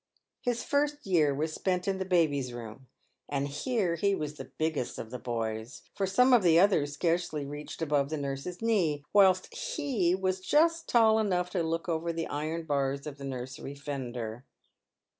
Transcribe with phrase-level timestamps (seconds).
[0.41, 2.87] His first year was spent in the babies' room,
[3.29, 7.45] and here he was the biggest of the boys, for some of the others scarcely
[7.45, 12.25] reached above the nurse's knee, whilst he was just tall enough to look over the
[12.25, 14.43] iron bars of the nursery fender.